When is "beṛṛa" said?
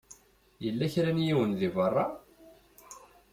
1.75-2.05